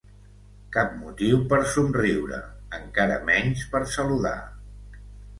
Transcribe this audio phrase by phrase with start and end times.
[0.75, 2.39] Cap motiu per somriure,
[2.77, 4.33] encara menys per saludar.